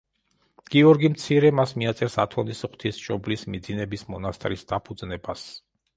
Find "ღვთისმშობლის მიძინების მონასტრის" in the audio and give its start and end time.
2.69-4.69